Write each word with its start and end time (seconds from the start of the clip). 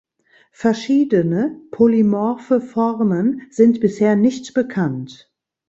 Verschiedene 0.53 1.61
polymorphe 1.69 2.59
Formen 2.59 3.43
sind 3.51 3.81
bisher 3.81 4.15
nicht 4.15 4.55
bekannt. 4.55 5.31